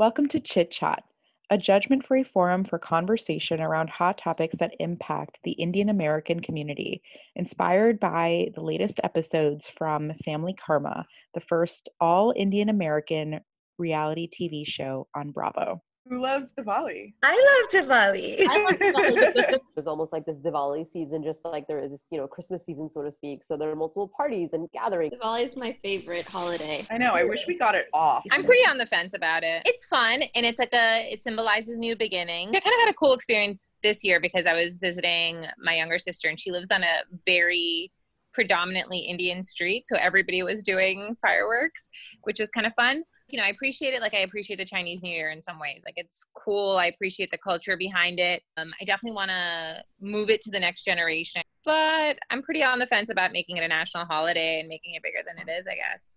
[0.00, 1.04] Welcome to Chit Chat,
[1.50, 7.02] a judgment free forum for conversation around hot topics that impact the Indian American community,
[7.36, 11.04] inspired by the latest episodes from Family Karma,
[11.34, 13.40] the first all Indian American
[13.76, 15.82] reality TV show on Bravo.
[16.10, 17.12] Who loves Diwali?
[17.22, 18.44] I love Diwali.
[18.48, 19.32] I love Diwali.
[19.54, 22.66] It was almost like this Diwali season, just like there is this, you know, Christmas
[22.66, 23.44] season, so to speak.
[23.44, 25.14] So there are multiple parties and gatherings.
[25.14, 26.84] Diwali is my favorite holiday.
[26.90, 27.12] I know.
[27.12, 28.24] I wish we got it off.
[28.32, 29.62] I'm pretty on the fence about it.
[29.66, 32.48] It's fun and it's like a it symbolizes new beginning.
[32.48, 36.00] I kind of had a cool experience this year because I was visiting my younger
[36.00, 37.92] sister and she lives on a very
[38.32, 41.88] predominantly Indian street, so everybody was doing fireworks,
[42.22, 43.02] which was kind of fun.
[43.32, 45.82] You know, I appreciate it like I appreciate the Chinese New Year in some ways.
[45.84, 46.76] Like it's cool.
[46.76, 48.42] I appreciate the culture behind it.
[48.56, 52.78] Um, I definitely want to move it to the next generation, but I'm pretty on
[52.78, 55.66] the fence about making it a national holiday and making it bigger than it is.
[55.66, 56.16] I guess.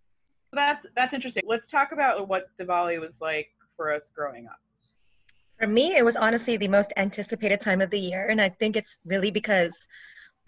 [0.54, 1.44] That's that's interesting.
[1.46, 4.60] Let's talk about what Diwali was like for us growing up.
[5.60, 8.76] For me, it was honestly the most anticipated time of the year, and I think
[8.76, 9.78] it's really because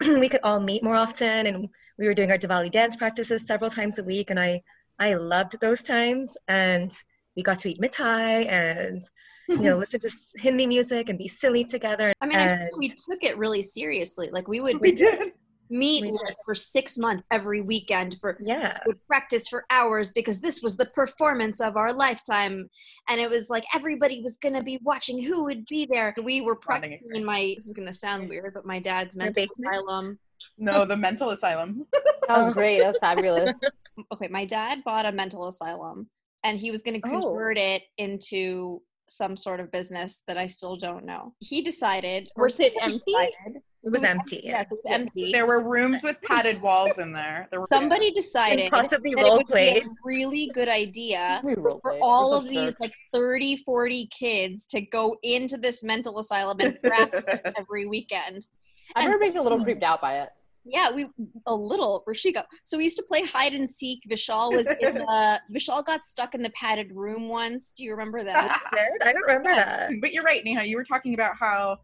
[0.00, 3.70] we could all meet more often, and we were doing our Diwali dance practices several
[3.70, 4.62] times a week, and I
[4.98, 6.92] I loved those times, and
[7.36, 9.02] we got to eat mithai and
[9.48, 12.12] you know listen to Hindi music and be silly together.
[12.20, 14.30] I mean, I think we took it really seriously.
[14.30, 15.32] Like we would We did.
[15.68, 16.36] meet We did.
[16.44, 20.86] for six months every weekend for yeah, would practice for hours because this was the
[20.86, 22.70] performance of our lifetime
[23.08, 26.40] and it was like everybody was going to be watching who would be there we
[26.40, 29.42] were Bonding practicing in my this is going to sound weird but my dad's mental
[29.42, 30.18] asylum
[30.58, 31.86] No, the mental asylum.
[32.28, 32.78] That was great.
[32.78, 33.58] That was fabulous.
[34.12, 36.08] okay my dad bought a mental asylum
[36.44, 37.20] and he was going to Oh.
[37.22, 42.58] convert it into some sort of business that i still don't know he decided Was
[42.60, 42.98] it empty?
[43.12, 44.40] decided- it was empty.
[44.42, 47.46] yes it was empty There were rooms with padded walls in there.
[47.52, 49.84] There were somebody decided possibly that it role would be a played.
[50.04, 52.00] really good idea for played.
[52.02, 52.80] all of these jerks.
[52.80, 58.48] like 30 40 kids to go into this mental asylum and practice every weekend
[58.96, 60.30] I and- remember being a little creeped out by it.
[60.66, 61.06] Yeah we
[61.46, 65.40] a little rashika so we used to play hide and seek vishal was in the
[65.54, 69.08] vishal got stuck in the padded room once do you remember that Did?
[69.08, 69.90] I don't remember that.
[70.00, 70.64] But you're right, Neha.
[70.66, 71.78] You were talking about how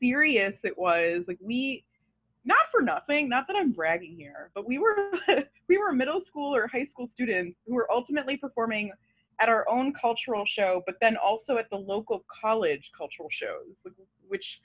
[0.00, 1.24] serious it was.
[1.26, 1.84] Like we,
[2.44, 5.12] not for nothing, not that I'm bragging here, but we were
[5.68, 8.92] we were middle school or high school students who were ultimately performing
[9.40, 13.74] at our own cultural show, but then also at the local college cultural shows,
[14.28, 14.60] which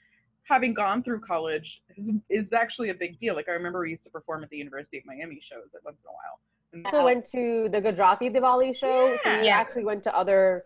[0.50, 3.34] having gone through college is, is actually a big deal.
[3.36, 5.96] Like I remember we used to perform at the University of Miami shows at once
[6.04, 6.40] in a while.
[6.72, 9.16] And Also went to the Gujarati Diwali show.
[9.22, 9.56] So we Yeah.
[9.58, 10.64] actually went to other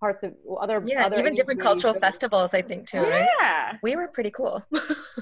[0.00, 2.00] parts of other Yeah, other even different cultural shows.
[2.00, 3.28] festivals, I think too, right?
[3.40, 3.76] yeah.
[3.82, 4.64] We were pretty cool.
[4.72, 4.78] we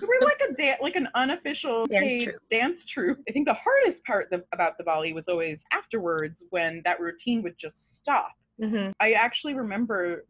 [0.07, 2.43] were like a da- like an unofficial Dance paid troupe.
[2.51, 3.19] dance troupe.
[3.29, 7.59] I think the hardest part th- about Diwali was always afterwards when that routine would
[7.59, 8.33] just stop.
[8.61, 10.25] hmm I actually remember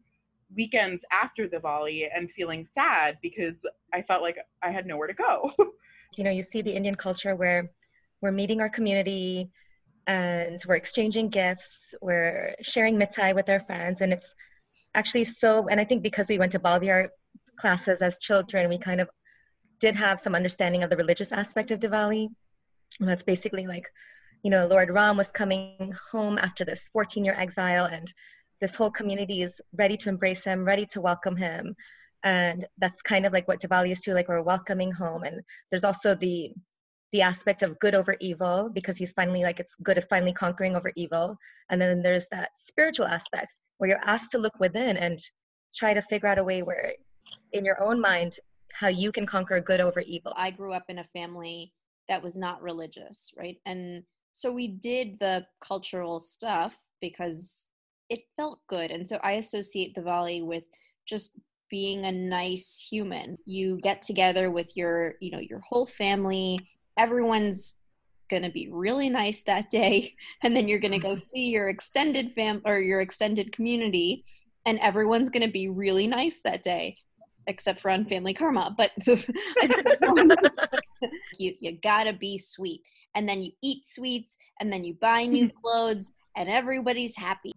[0.55, 3.55] weekends after Diwali and feeling sad because
[3.93, 5.51] I felt like I had nowhere to go.
[6.17, 7.69] You know, you see the Indian culture where
[8.21, 9.51] we're meeting our community
[10.07, 14.33] and we're exchanging gifts, we're sharing mithai with our friends, and it's
[14.95, 15.67] actually so.
[15.67, 17.09] And I think because we went to Bal Vihar
[17.57, 19.09] classes as children, we kind of
[19.79, 22.29] did have some understanding of the religious aspect of Diwali.
[22.99, 23.85] And that's basically like,
[24.43, 28.11] you know, Lord Ram was coming home after this 14 year exile, and
[28.61, 31.75] this whole community is ready to embrace him, ready to welcome him.
[32.23, 35.23] And that's kind of like what Diwali is too, like we're welcoming home.
[35.23, 36.51] And there's also the
[37.13, 40.75] the aspect of good over evil because he's finally like it's good is finally conquering
[40.75, 41.37] over evil.
[41.69, 43.47] And then there's that spiritual aspect
[43.77, 45.17] where you're asked to look within and
[45.73, 46.93] try to figure out a way where
[47.53, 48.37] in your own mind
[48.73, 50.33] how you can conquer good over evil.
[50.35, 51.71] I grew up in a family
[52.09, 53.57] that was not religious, right?
[53.65, 54.03] And
[54.33, 57.69] so we did the cultural stuff because
[58.09, 58.91] it felt good.
[58.91, 60.63] And so I associate Diwali with
[61.05, 63.37] just being a nice human.
[63.45, 66.59] You get together with your, you know, your whole family.
[66.97, 67.73] Everyone's
[68.29, 70.13] going to be really nice that day
[70.43, 74.23] and then you're going to go see your extended fam or your extended community
[74.65, 76.97] and everyone's going to be really nice that day
[77.47, 78.91] except for on family karma but
[81.37, 82.81] you you gotta be sweet
[83.15, 87.53] and then you eat sweets and then you buy new clothes and everybody's happy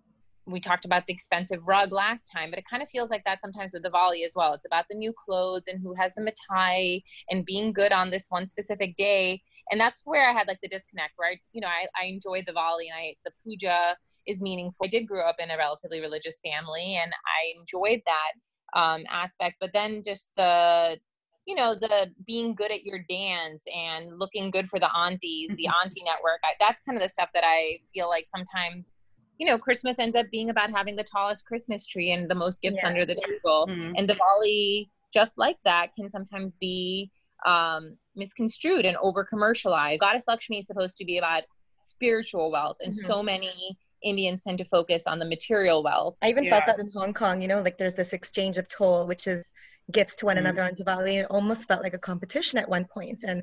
[0.46, 3.40] we talked about the expensive rug last time, but it kind of feels like that
[3.40, 4.54] sometimes with Diwali as well.
[4.54, 8.26] It's about the new clothes and who has the mithai and being good on this
[8.28, 9.42] one specific day.
[9.70, 12.52] And that's where I had like the disconnect, where I, you know, I, I the
[12.52, 13.96] Diwali and I the puja
[14.26, 14.86] is meaningful.
[14.86, 19.56] I did grow up in a relatively religious family and I enjoyed that um, aspect,
[19.60, 20.98] but then just the
[21.46, 25.66] you know the being good at your dance and looking good for the aunties the
[25.82, 28.92] auntie network I, that's kind of the stuff that i feel like sometimes
[29.40, 32.60] you know, Christmas ends up being about having the tallest Christmas tree and the most
[32.60, 32.88] gifts Yeah.
[32.88, 33.66] under the table.
[33.70, 33.94] Mhm.
[33.96, 37.10] And Diwali, just like that, can sometimes be
[37.46, 40.00] um, misconstrued and over commercialized.
[40.00, 41.44] Goddess Lakshmi is supposed to be about
[41.78, 43.06] spiritual wealth, and Mhm.
[43.06, 46.18] so many Indians tend to focus on the material wealth.
[46.20, 49.06] I even felt that in Hong Kong, you know, like there's this exchange of toll,
[49.06, 49.50] which is
[49.90, 50.38] gifts to one Mhm.
[50.38, 51.20] another on Diwali.
[51.20, 53.24] It almost felt like a competition at one point.
[53.26, 53.42] And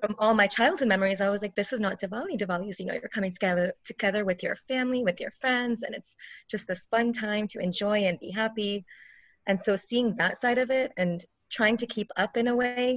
[0.00, 2.38] from all my childhood memories, I was like, this is not Diwali.
[2.38, 5.94] Diwali is, you know, you're coming together together with your family, with your friends, and
[5.94, 6.16] it's
[6.50, 8.84] just this fun time to enjoy and be happy.
[9.46, 12.88] And so seeing that side of it and trying to keep up in a way,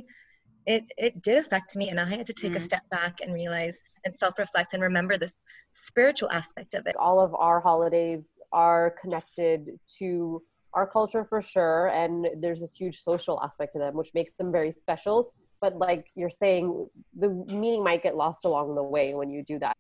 [0.53, 2.62] it it did affect me and I had to take a Mhm.
[2.62, 5.44] step back and realize and self-reflect and remember this
[5.74, 6.95] spiritual aspect of it.
[6.95, 10.41] all of our holidays are connected to
[10.73, 14.51] our culture for sure and there's this huge social aspect to them which makes them
[14.51, 16.88] very special but like you're saying
[17.18, 19.75] the meaning might get lost along the way when you do that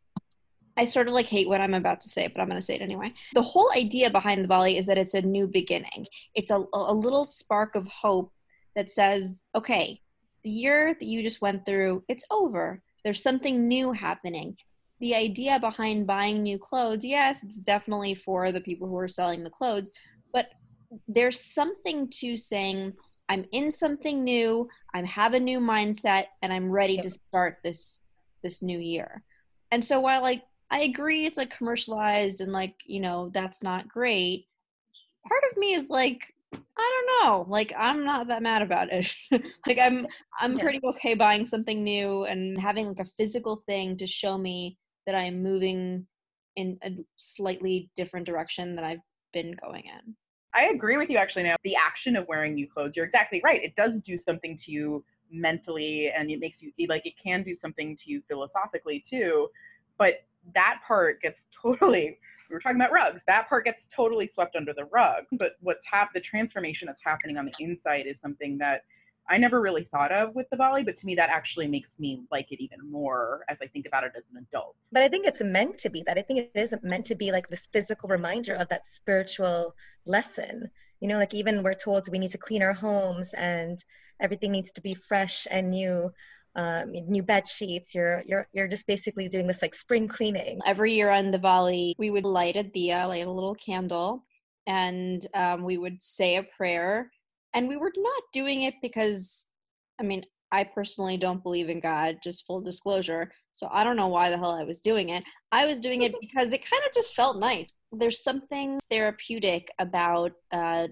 [0.77, 2.75] I sort of like hate what I'm about to say, but I'm going to say
[2.75, 3.13] it anyway.
[3.33, 6.07] The whole idea behind Diwali is that it's a new beginning.
[6.33, 8.31] It's a, a little spark of hope
[8.75, 9.99] that says, okay,
[10.43, 12.81] the year that you just went through, it's over.
[13.03, 14.55] There's something new happening.
[14.99, 19.43] The idea behind buying new clothes, yes, it's definitely for the people who are selling
[19.43, 19.91] the clothes,
[21.07, 22.93] there's something to saying,
[23.29, 28.01] I'm in something new, I have a new mindset, and I'm ready to start this
[28.43, 29.23] this new year.
[29.71, 33.87] And so while like I agree it's like commercialized and like, you know, that's not
[33.87, 34.47] great,
[35.27, 36.57] part of me is like, I
[37.19, 37.45] don't know.
[37.47, 39.13] Like I'm not that mad about it.
[39.67, 40.07] like I'm
[40.39, 44.77] I'm pretty okay buying something new and having like a physical thing to show me
[45.05, 46.05] that I'm moving
[46.55, 48.99] in a slightly different direction that I've
[49.31, 50.15] been going in.
[50.53, 51.55] I agree with you actually now.
[51.63, 53.63] The action of wearing new clothes, you're exactly right.
[53.63, 57.55] It does do something to you mentally and it makes you like it can do
[57.55, 59.49] something to you philosophically too.
[59.97, 62.17] But that part gets totally
[62.49, 63.21] we were talking about rugs.
[63.27, 65.23] That part gets totally swept under the rug.
[65.31, 68.83] But what's hap the transformation that's happening on the inside is something that
[69.29, 72.51] I never really thought of with Diwali, but to me that actually makes me like
[72.51, 74.75] it even more as I think about it as an adult.
[74.91, 76.17] But I think it's meant to be that.
[76.17, 79.75] I think it isn't meant to be like this physical reminder of that spiritual
[80.05, 80.69] lesson.
[80.99, 83.83] You know, like even we're told we need to clean our homes and
[84.19, 86.11] everything needs to be fresh and new.
[86.53, 87.95] Um, new bed sheets.
[87.95, 90.59] You're you're you're just basically doing this like spring cleaning.
[90.65, 94.25] every year on the Diwali, we would light a diya, light a little candle,
[94.67, 97.09] and um, we would say a prayer.
[97.53, 99.47] And we were not doing it because,
[99.99, 103.31] I mean, I personally don't believe in God, just full disclosure.
[103.53, 105.23] So I don't know why the hell I was doing it.
[105.51, 107.73] I was doing it because it kind of just felt nice.
[107.91, 110.89] There's something therapeutic about uh,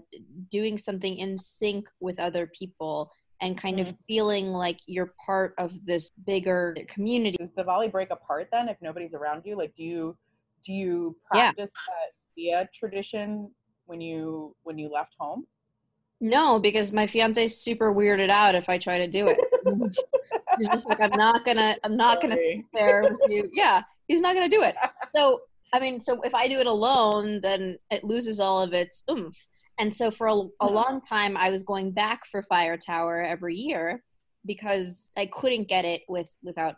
[0.50, 5.86] doing something in sync with other people and kind of feeling like you're part of
[5.86, 7.38] this bigger community.
[7.38, 9.58] Does Diwali break apart then if nobody's around you?
[9.58, 10.18] Like do you
[10.66, 11.54] do you Yeah.
[11.54, 13.50] practice that diya tradition
[13.86, 15.48] when you when you left home?
[16.22, 19.38] No, because my fiance's super weirded out if I try to do it.
[20.72, 23.50] Just like, I'm not gonna, I'm not gonna sit there with you.
[23.54, 24.76] Yeah, he's not gonna do it.
[25.12, 29.04] So, I mean, so if I do it alone, then it loses all of its
[29.10, 29.38] oomph.
[29.80, 30.76] And so for a, a mm-hmm.
[30.76, 34.04] long time, I was going back for Fire Tower every year
[34.46, 36.76] because I couldn't get it with without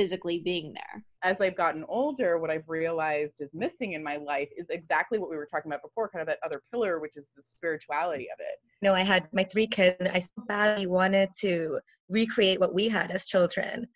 [0.00, 1.04] physically being there.
[1.22, 5.28] As I've gotten older, what I've realized is missing in my life is exactly what
[5.28, 8.40] we were talking about before, kind of that other pillar, which is the spirituality of
[8.40, 8.58] it.
[8.80, 12.72] You know, I had my three kids and I so badly wanted to recreate what
[12.72, 13.86] we had as children.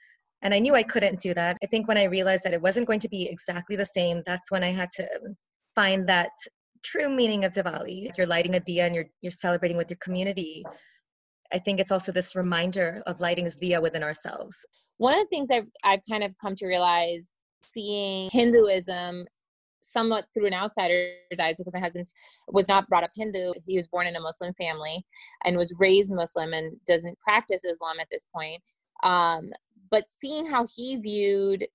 [0.42, 1.56] And I knew I couldn't do that.
[1.62, 4.50] I think when I realized that it wasn't going to be exactly the same, that's
[4.50, 5.08] when I had to
[5.75, 6.32] find that
[6.82, 8.11] true meaning of Diwali.
[8.18, 10.62] You're lighting a diya and you're you're celebrating with your community.
[11.54, 14.66] I think it's also this reminder of lighting this diya within ourselves.
[14.99, 17.30] One of the things I've I've kind of come to realize
[17.62, 19.25] seeing Hinduism
[19.80, 22.06] somewhat through an outsider's eyes because my husband
[22.49, 23.52] was not brought up Hindu.
[23.64, 25.06] He was born in a Muslim family
[25.44, 28.61] and was raised Muslim and doesn't practice Islam at this point.
[29.04, 29.50] Um,
[29.90, 31.66] but seeing how he viewed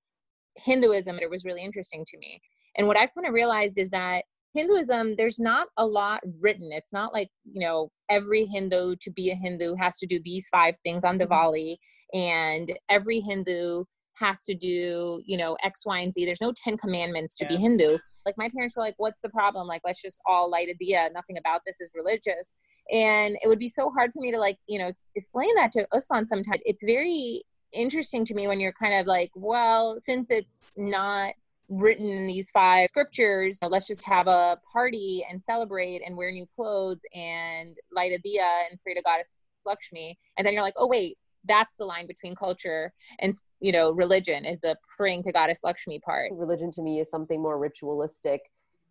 [0.58, 2.42] Hinduism, it was really interesting to me.
[2.76, 6.72] And what I've kind of realized is that Hinduism, there's not a lot written.
[6.72, 10.48] It's not like, you know, every Hindu to be a Hindu has to do these
[10.50, 11.32] five things on mm-hmm.
[11.32, 11.78] Diwali,
[12.14, 13.84] and every Hindu
[14.16, 16.26] has to do, you know, X, Y, and Z.
[16.26, 17.98] There's no 10 commandments to be Hindu.
[18.26, 19.68] Like, my parents were like, what's the problem?
[19.68, 21.14] Like, let's just all light a diya.
[21.14, 22.54] Nothing about this is religious.
[22.92, 25.88] And it would be so hard for me to, like, you know, explain that to
[25.94, 26.60] Usman sometimes.
[26.66, 31.34] It's very interesting to me when you're kind of like, well, since it's not
[31.70, 36.32] written in these five scriptures, uh, let's just have a party and celebrate and wear
[36.32, 39.34] new clothes and light a diya and pray to goddess
[39.66, 40.18] Lakshmi.
[40.38, 44.46] And then you're like, oh wait, that's the line between culture and you know religion
[44.46, 48.42] is the praying to goddess lakshmi part religion to me is something more ritualistic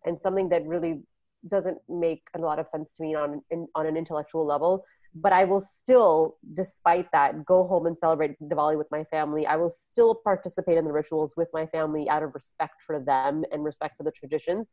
[0.05, 0.99] and something that really
[1.47, 4.83] doesn't make a lot of sense to me on in, on an intellectual level
[5.15, 9.55] but i will still despite that go home and celebrate diwali with my family i
[9.55, 13.63] will still participate in the rituals with my family out of respect for them and
[13.63, 14.67] respect for the traditions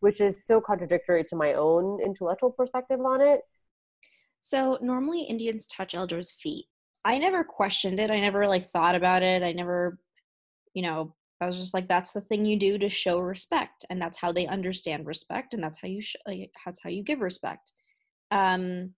[0.00, 3.42] which is so contradictory to my own intellectual perspective on it
[4.40, 6.66] so normally indians touch elders feet
[7.04, 8.10] I never questioned it.
[8.10, 9.42] I never like thought about it.
[9.42, 9.98] I never,
[10.74, 14.00] you know, I was just like, that's the thing you do to show respect, and
[14.00, 16.14] that's how they understand respect, and that's how you sh-
[16.64, 17.72] that's how you give respect.
[18.30, 18.94] Um,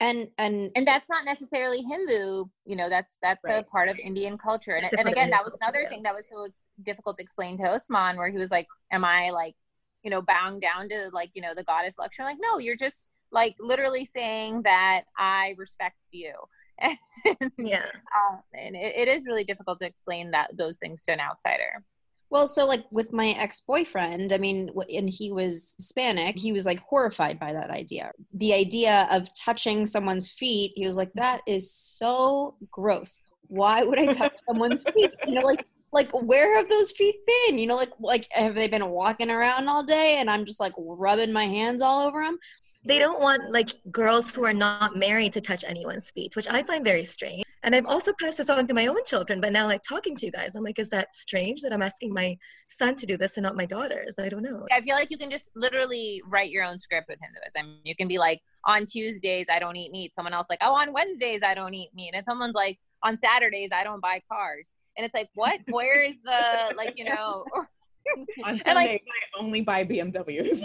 [0.00, 2.44] and and and that's not necessarily Hindu.
[2.64, 3.60] You know, that's that's right.
[3.60, 4.74] a part of Indian culture.
[4.74, 6.48] And, and again, that was another thing that was so
[6.82, 9.54] difficult to explain to Osman, where he was like, "Am I like,
[10.02, 13.10] you know, bowing down to like, you know, the goddess Lakshmi?" Like, no, you're just
[13.32, 16.32] like literally saying that I respect you
[17.58, 17.84] yeah
[18.16, 21.84] um, and it, it is really difficult to explain that those things to an outsider
[22.30, 26.80] well so like with my ex-boyfriend i mean and he was hispanic he was like
[26.80, 28.10] horrified by that idea.
[28.34, 33.20] The idea of touching someone's feet he was like that is so gross.
[33.48, 35.12] Why would i touch someone's feet?
[35.26, 37.58] You know like like where have those feet been?
[37.58, 40.72] You know like like have they been walking around all day and i'm just like
[40.78, 42.38] rubbing my hands all over them
[42.84, 46.62] they don't want like girls who are not married to touch anyone's feet, which I
[46.62, 47.44] find very strange.
[47.62, 50.26] And I've also passed this on to my own children, but now like talking to
[50.26, 52.36] you guys, I'm like, is that strange that I'm asking my
[52.68, 54.16] son to do this and not my daughters?
[54.18, 54.66] I don't know.
[54.72, 57.80] I feel like you can just literally write your own script with Hinduism.
[57.84, 60.14] You can be like, on Tuesdays I don't eat meat.
[60.14, 63.70] Someone else like, oh, on Wednesdays I don't eat meat, and someone's like, on Saturdays
[63.72, 64.74] I don't buy cars.
[64.96, 65.60] And it's like, what?
[65.68, 67.44] Where is the like, you know?
[68.44, 70.64] on Sunday, like, I only buy BMWs.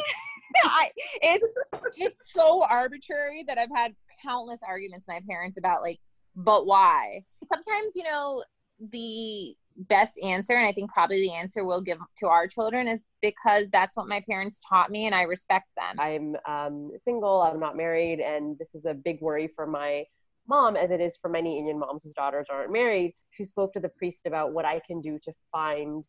[0.64, 1.54] I, it's
[1.98, 3.94] it's so arbitrary that I've had
[4.25, 6.00] countless arguments with my parents about like,
[6.36, 7.24] but why?
[7.44, 8.44] Sometimes you know
[8.92, 9.56] the
[9.89, 13.70] best answer, and I think probably the answer we'll give to our children is because
[13.70, 16.00] that's what my parents taught me, and I respect them.
[16.00, 17.42] I'm um, single.
[17.42, 20.06] I'm not married, and this is a big worry for my
[20.48, 23.15] mom, as it is for many Indian moms whose daughters aren't married.
[23.32, 26.04] She spoke to the priest about what I can do to find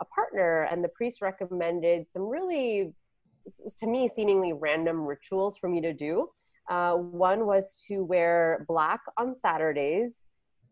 [0.00, 2.92] a partner, and the priest recommended some really
[3.78, 6.28] to me seemingly random rituals for me to do.
[6.68, 10.22] Uh, one was to wear black on Saturdays.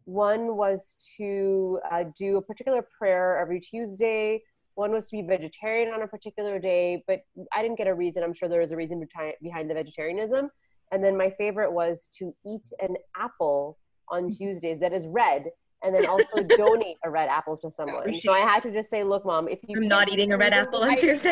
[0.05, 4.43] One was to uh, do a particular prayer every Tuesday.
[4.75, 7.21] One was to be vegetarian on a particular day, but
[7.55, 8.23] I didn't get a reason.
[8.23, 9.07] I'm sure there was a reason
[9.41, 10.51] behind the vegetarianism.
[10.93, 15.47] And then my favorite was to eat an apple on Tuesdays that is red
[15.83, 18.15] and then also donate a red apple to someone.
[18.21, 20.53] So I had to just say, look, mom, if you I'm not eating a red
[20.53, 21.31] apple on Tuesday.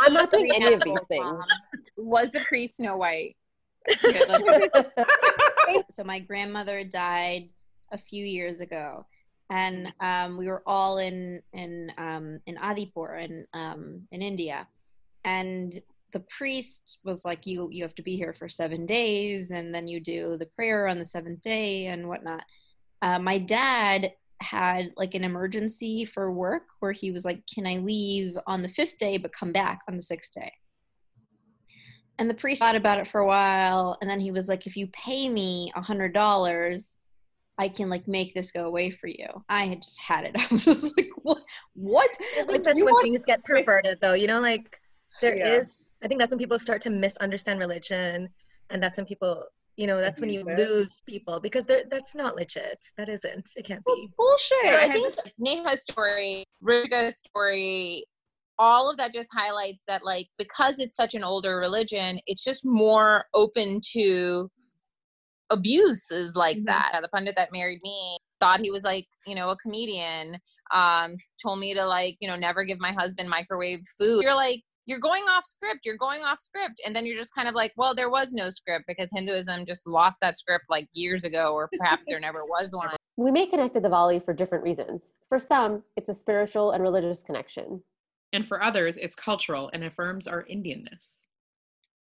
[0.00, 1.42] I'm not doing any of these things.
[1.96, 3.36] Was the priest Snow White?
[5.90, 7.48] so my grandmother died
[7.92, 9.06] a few years ago,
[9.50, 14.66] and um, we were all in in um, in Adipur in um, in India,
[15.24, 15.80] and
[16.12, 19.86] the priest was like, "You you have to be here for seven days, and then
[19.86, 22.44] you do the prayer on the seventh day and whatnot."
[23.04, 27.76] uh, my dad had like an emergency for work where he was like, Can I
[27.76, 30.50] leave on the fifth day but come back on the sixth day?
[32.18, 34.76] And the priest thought about it for a while, and then he was like, If
[34.76, 36.98] you pay me a hundred dollars,
[37.58, 39.26] I can like make this go away for you.
[39.48, 40.32] I had just had it.
[40.38, 41.42] I was just like, What?
[41.74, 42.10] What?
[42.38, 44.14] I think that's when things get perverted, though.
[44.14, 44.78] You know, like
[45.20, 45.48] there yeah.
[45.48, 45.92] is.
[46.02, 48.28] I think that's when people start to misunderstand religion,
[48.70, 49.44] and that's when people
[49.76, 53.84] you know that's when you lose people because that's not legit that isn't it can't
[53.84, 58.04] be bullshit so i think neha's story Rituka's story
[58.58, 62.64] all of that just highlights that like because it's such an older religion it's just
[62.64, 64.48] more open to
[65.50, 66.66] abuses like mm-hmm.
[66.66, 66.98] that.
[67.02, 70.38] The pundit that married me thought he was like you know a comedian
[70.72, 74.22] um told me to like you know never give my husband microwave food.
[74.22, 76.80] You're like you're going off script you're going off script.
[76.84, 79.86] And then you're just kind of like well there was no script because hinduism just
[79.86, 82.96] lost that script like years ago or perhaps there never was one.
[83.16, 85.12] We may connect to Diwali for different reasons.
[85.28, 87.82] For some it's a spiritual and religious connection
[88.34, 91.28] and for others it's cultural and affirms our indianness.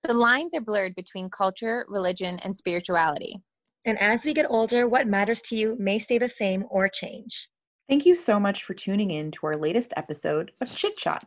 [0.04, 3.42] The lines are blurred between culture religion and spirituality.
[3.84, 7.50] And as we get older what matters to you may stay the same or change.
[7.88, 11.26] Thank you so much for tuning in to our latest episode of chit chat.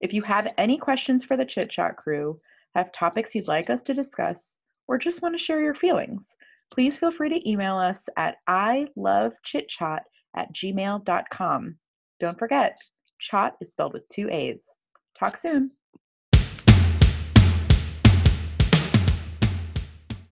[0.00, 2.38] If you have any questions for the Chit Chat crew,
[2.74, 6.28] have topics you'd like us to discuss, or just want to share your feelings,
[6.70, 10.02] please feel free to email us at I love chit chat
[10.36, 11.78] at gmail.com.
[12.20, 12.76] Don't forget,
[13.24, 14.62] chat is spelled with two A's.
[15.18, 15.70] Talk soon.